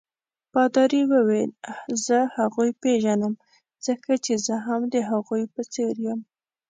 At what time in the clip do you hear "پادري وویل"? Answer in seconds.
0.51-1.51